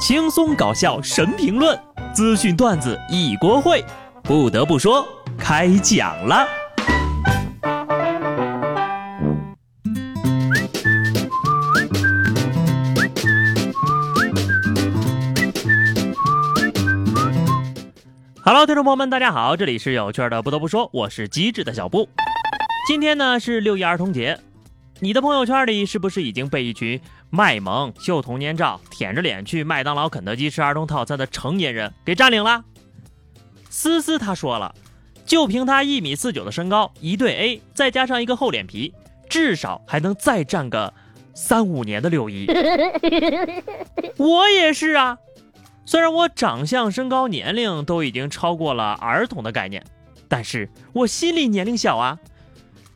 [0.00, 1.78] 轻松搞笑神评论，
[2.14, 3.84] 资讯段子一锅烩。
[4.22, 6.48] 不得不说，开讲了。
[18.42, 20.42] Hello，听众朋友们，大家好，这里是有趣的。
[20.42, 22.08] 不得不说，我是机智的小布。
[22.88, 24.40] 今天呢是六一儿童节，
[25.02, 32.62] 你的朋友圈里是不是已经被一群卖萌、秀童年照、舔着脸去麦当劳、肯德基吃儿童套餐的成年人给占领了？
[33.70, 34.74] 思思他说了，
[35.24, 38.92] 就凭他一米四九的身高，一对 A，再加上一个厚脸皮，
[39.26, 40.92] 至少还能再占个
[41.32, 42.46] 三五年的六一。
[44.18, 45.16] 我也是啊，
[45.86, 49.82] 虽然我长相、身高、年龄都已经超过了儿童的概念，
[50.28, 52.18] 但是我心理年龄小啊。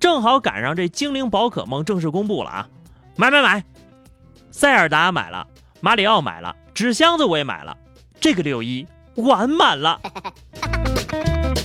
[0.00, 2.68] 正好赶上这精灵宝可梦正式公布了啊！
[3.16, 3.62] 买买买，
[4.50, 5.46] 塞尔达买了，
[5.82, 7.76] 马里奥买了，纸箱子我也买了，
[8.18, 8.86] 这个六一
[9.16, 10.00] 完满了。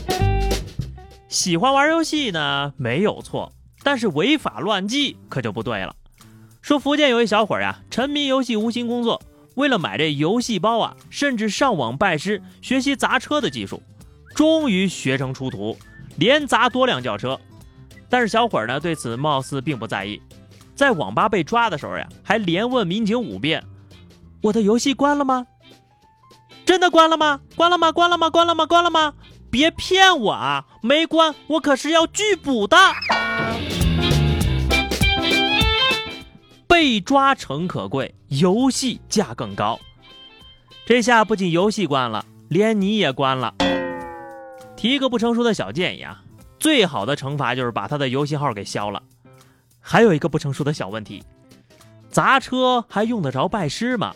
[1.29, 5.95] 喜欢玩游戏呢没有错，但是违法乱纪可就不对了。
[6.61, 9.21] 说福建有一小伙呀，沉迷游戏无心工作，
[9.55, 13.81] 为了买这游戏包啊，甚至上网拜师学习砸车的技术，
[14.35, 15.77] 终于学成出图，
[16.17, 17.39] 连砸多辆轿车。
[18.09, 20.21] 但是小伙呢对此貌似并不在意，
[20.75, 23.63] 在网吧被抓的时候呀，还连问民警五遍
[24.41, 25.47] ：“我的游戏关了吗？
[26.65, 27.41] 真的关了吗？
[27.55, 27.91] 关了吗？
[27.91, 28.29] 关了吗？
[28.29, 28.65] 关了吗？
[28.65, 29.13] 关了吗？
[29.49, 30.65] 别骗我啊！
[30.81, 32.77] 没关，我可是要拒捕的。”
[36.67, 39.79] 被抓诚可贵，游戏价更高。
[40.85, 43.53] 这下不仅游戏关了，连你也关了。
[44.75, 46.21] 提个不成熟的小建议啊。
[46.59, 49.01] 最好的惩罚就是把他的游戏号给消了。
[49.79, 51.23] 还有一个不成熟的小问题，
[52.09, 54.13] 砸车还用得着拜师吗？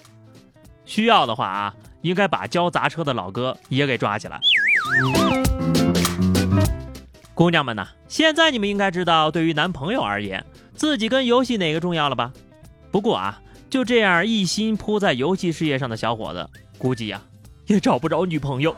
[0.86, 4.40] 需要的话啊，应该把教砸车的老哥也给抓起来。
[7.36, 10.44] 姑娘们呐，现在你们应该知道，对于男朋友而言，
[10.74, 12.34] 自己跟游戏哪个重要了吧？
[12.90, 16.50] 不过啊，就这样一心扑在游戏事业上的小伙子，
[16.80, 17.22] 估计呀，
[17.68, 18.76] 也找不着女朋友。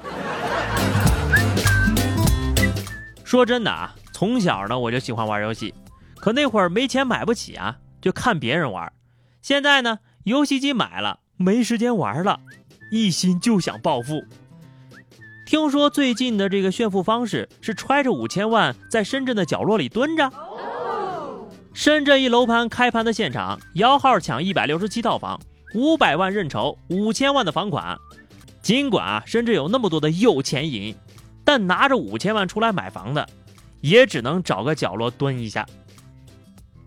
[3.31, 5.73] 说真的啊，从小呢我就喜欢玩游戏，
[6.17, 8.91] 可那会儿没钱买不起啊，就看别人玩。
[9.41, 12.41] 现在呢，游戏机买了，没时间玩了，
[12.91, 14.21] 一心就想暴富。
[15.45, 20.29] 听说最近的这个炫富方式是揣着五千万在深圳的角落里蹲着。
[21.73, 25.39] 深圳一楼盘开盘的现场，摇号抢一百六十七套房，
[25.73, 27.97] 五百万认筹，五千万的房款。
[28.61, 30.93] 尽管啊，深圳有那么多的有钱银。
[31.51, 33.27] 但拿着五千万出来买房的，
[33.81, 35.67] 也只能找个角落蹲一下。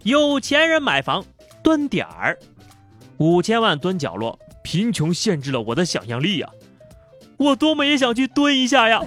[0.04, 1.22] 有钱人买房
[1.62, 2.38] 蹲点儿，
[3.19, 6.48] 五千万蹲角落，贫穷限制了我的想象力呀！
[7.36, 9.03] 我多么也想去蹲一下呀！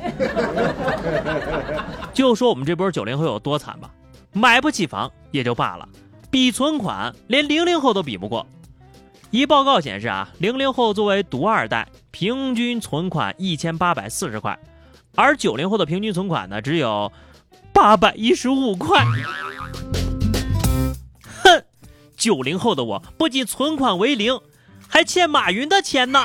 [2.13, 3.89] 就说我们这波九零后有多惨吧，
[4.33, 5.89] 买不起房也就罢了，
[6.29, 8.45] 比存款连零零后都比不过。
[9.31, 14.55] 一报告显示啊，零零后作为独二代，平均存款一千八百四十块。
[15.17, 17.11] 而九零后的平均存款呢，只有
[17.73, 19.03] 八百一十五块。
[21.43, 21.63] 哼，
[22.15, 24.39] 九零后的我不仅存款为零，
[24.87, 26.23] 还欠马云的钱呢。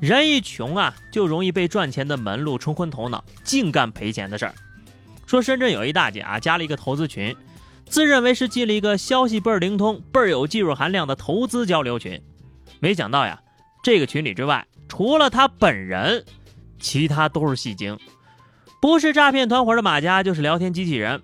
[0.00, 4.54] 人一穷啊，就容易被赚钱的门路冲昏头脑，净干赔钱的事儿。
[5.26, 7.36] 说深圳有一大姐啊，加了一个投资群，
[7.86, 12.20] 自认为是进了一个消息倍儿灵通、倍儿有技术含量的投资交流群，
[12.80, 13.40] 没想到呀，
[13.82, 14.66] 这个群里之外。
[14.88, 16.24] 除了他本人，
[16.80, 17.96] 其他都是戏精，
[18.80, 21.22] 不是诈骗团伙的马甲，就是聊天机器人。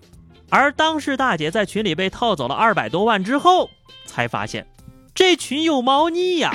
[0.48, 3.68] 而当事大姐在群里被套走了二百多万之后，
[4.04, 4.64] 才发现
[5.12, 6.54] 这群有猫腻呀。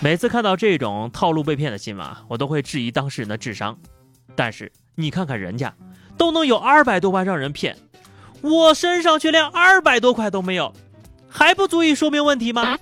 [0.00, 3.78] 每次看到这种套路被骗的新闻啊，我都会质疑当事人的智商。
[4.34, 5.74] 但是你看看人家，
[6.16, 7.76] 都能有二百多万让人骗，
[8.40, 10.72] 我身上却连二百多块都没有，
[11.32, 12.76] 还不足以说明问题吗？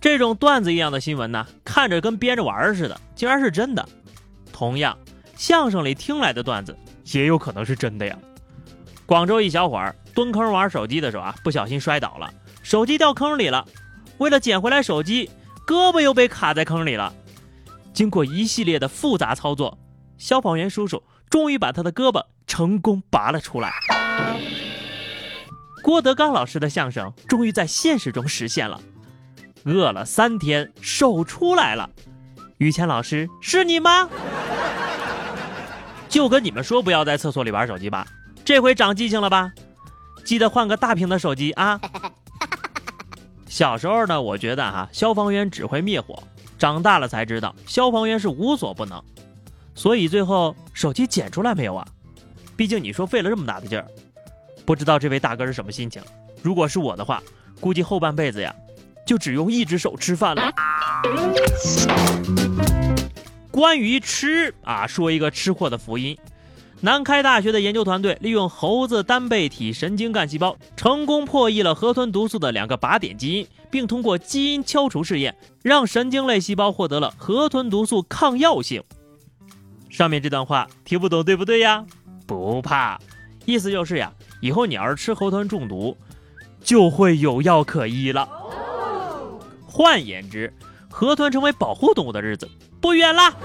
[0.00, 3.86] 这种段子一样的新闻呢，看着跟编着玩似的，竟然是真的。
[4.52, 4.96] 同样，
[5.36, 6.76] 相声里听来的段子
[7.12, 8.16] 也有可能是真的呀。
[9.06, 12.32] 广州一小伙儿蹲坑玩手机的时候啊，不小心摔倒了，
[12.62, 13.66] 手机掉坑里了。
[14.18, 15.28] 为了捡回来手机，
[15.66, 17.12] 胳膊又被卡在坑里了。
[17.92, 19.76] 经过一系列的复杂操作，
[20.16, 23.72] 消防员叔叔终于把他的胳膊成功拔了出来。
[25.84, 28.80] 郭德纲老师的相声终于在现实中实现了。
[29.64, 31.90] 饿了三天，手出来了。
[32.56, 34.08] 于谦老师是你吗？
[36.08, 38.06] 就跟你们说不要在厕所里玩手机吧，
[38.46, 39.52] 这回长记性了吧？
[40.24, 41.78] 记得换个大屏的手机啊。
[43.46, 46.22] 小时候呢，我觉得哈，消防员只会灭火，
[46.58, 49.04] 长大了才知道，消防员是无所不能。
[49.74, 51.86] 所以最后手机捡出来没有啊？
[52.56, 53.86] 毕竟你说费了这么大的劲儿，
[54.64, 56.02] 不知道这位大哥是什么心情。
[56.42, 57.22] 如果是我的话，
[57.60, 58.54] 估计后半辈子呀，
[59.06, 60.52] 就只用一只手吃饭了。
[63.50, 66.16] 关于吃啊，说一个吃货的福音。
[66.80, 78.82] 南开大学的研究团队利用猴子单倍体神经干细胞，成功破译了河豚毒素的两个靶点基因，并通过基因敲除试验，让神经类细胞获得了河豚毒素抗药性。
[79.88, 81.86] 上面这段话听不懂对不对呀？
[82.26, 83.00] 不怕，
[83.44, 85.96] 意思就是呀，以后你要是吃河豚中毒，
[86.62, 88.28] 就会有药可医了。
[89.66, 90.52] 换言之，
[90.90, 92.48] 河豚成为保护动物的日子
[92.80, 93.36] 不远了。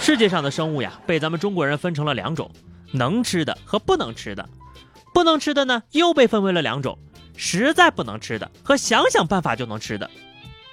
[0.00, 2.50] 世界上的生物呀，被咱们中国人分成了两种：
[2.92, 4.48] 能吃的和不能吃的。
[5.12, 6.98] 不能吃的呢，又被分为了两种：
[7.36, 10.10] 实在不能吃的和想想办法就能吃的。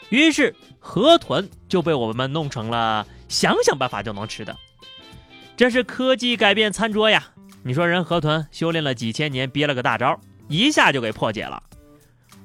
[0.10, 3.06] 于是河豚就被我们弄成了。
[3.28, 4.56] 想想办法就能吃的，
[5.58, 7.32] 这是科技改变餐桌呀！
[7.68, 11.64] 你说人河豚修炼了几千年，憋了个大招，一下就给破解了。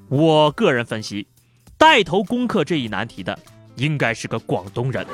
[0.08, 1.28] 我个人分析，
[1.76, 3.38] 带头攻克这一难题的
[3.76, 5.06] 应该是个广东人。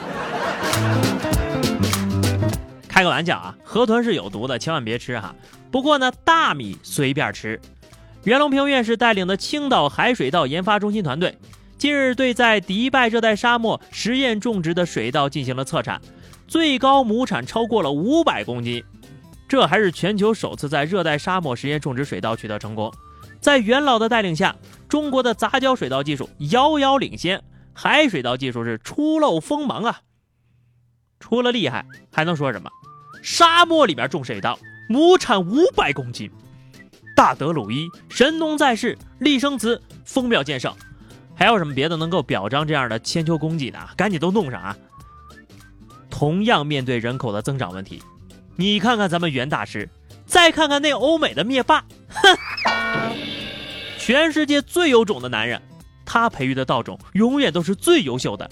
[2.87, 5.35] 开个玩笑啊，河豚是有毒的，千万别吃哈。
[5.73, 7.61] 不过呢，大米随便吃。
[8.23, 11.37] 袁隆平院士带领的青岛海水稻研发中心团队。
[11.79, 16.01] 近日，对在迪拜热带沙漠实验种植的水稻进行了测产，
[16.47, 18.85] 最高亩产超过了五百公斤，
[19.49, 22.93] 这还是全球首次在热带沙漠实验种植水稻取得成功。
[23.41, 24.57] 在元老的带领下，
[24.89, 30.01] 中国的杂交水稻技术遥遥领先，海水稻技术是初露锋芒啊！
[31.21, 32.71] 除了厉害，还能说什么？
[33.23, 34.59] 沙漠里面种水稻，
[34.89, 36.31] 亩产五百公斤，
[37.15, 40.75] 大德鲁伊，神农在世，立生祠，丰庙建设。
[41.35, 43.79] 还有什么别的能够表彰这样的千秋功绩的？
[43.97, 44.77] 赶紧都弄上啊！
[46.11, 48.03] 同样面对人口的增长问题，
[48.59, 49.87] 你看看咱们袁大师，
[50.25, 52.37] 再看看那欧美的灭霸，哼！
[53.99, 55.61] 全世界最有种的男人，
[56.07, 58.49] 他培育的稻种永远都是最优秀的。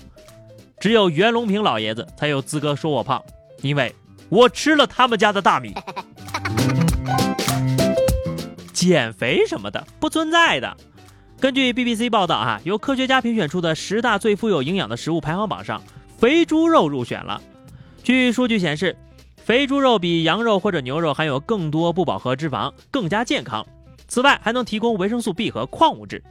[0.78, 3.22] 只有袁隆平老爷子才有资格说我胖，
[3.62, 3.94] 因为
[4.28, 5.72] 我吃了他们家的大米。
[8.74, 10.76] 减肥什么的不存在的。
[11.40, 15.82] 根据 BBC 报道，哈，由科学家评选出的十大最富有营养的食物排行榜上，
[16.18, 17.40] 肥猪肉入选了。
[18.02, 18.94] 据数据显示，
[19.44, 23.66] 肥猪肉比羊肉或者牛肉含有更多不饱和脂肪，更加健康。
[24.08, 26.24] 此外，还能提供维生素 B 和矿物质。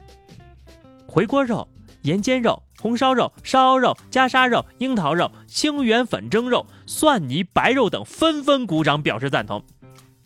[1.06, 1.68] 回锅肉、
[2.02, 9.62] 盐煎肉、红烧肉、烧肉、夹沙肉、樱桃肉、清源粉蒸肉、蒜泥白肉等纷纷鼓掌表示赞同。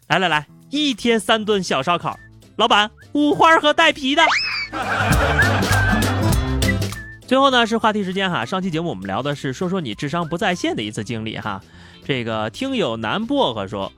[0.07, 2.19] 来来来，一天三顿小烧烤，
[2.57, 4.23] 老板五花和带皮的。
[7.29, 11.61] 最后呢是话题时间哈，上期节目我们聊的是说说你智商不在线的一次经历哈。
[12.07, 13.93] 这个听友南薄荷说，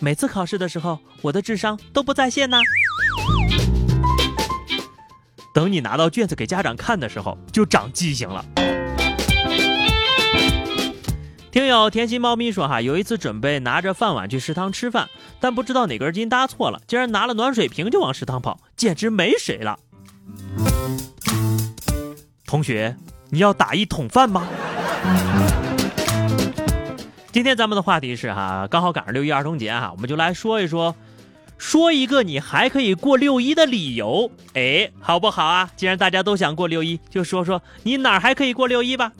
[0.00, 2.58] 每次考试的时候我的智商都不在线呢。
[5.54, 8.44] 等你拿到卷子给家长看的时候，就长记性了。
[11.50, 15.08] 听友甜心猫咪说哈，有一次准备拿着饭碗去食堂吃饭，
[15.40, 19.78] 但不知道哪根筋搭错了，竟然拿了暖水瓶就往食堂跑，简直没谁了。
[22.46, 22.96] 同学，
[23.30, 24.46] 你要打一桶饭吗？
[27.32, 30.94] 今天咱们的话题是哈，刚好赶上六一儿童节哈，我们就来说一说，
[31.58, 35.70] 说一个你还可以过六一的理由，哎，好不好啊？
[35.74, 39.10] 既然大家都想过六一，就说说你哪儿还可以过六一吧。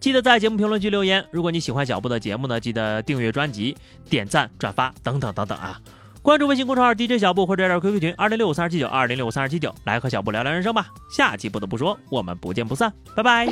[0.00, 1.24] 记得在节目评论区留言。
[1.30, 3.76] 如果你喜欢小布的节目呢，记得订阅专辑、
[4.10, 5.80] 点赞、转发等等等等啊。
[6.22, 10.86] 关注微信公众号 DJ 小布或者加 QQ 群二零六五三二七九二零六五三二七九，来和小布聊聊人生吧。
[11.10, 13.48] 下期不得不说，我们不见不散，拜拜。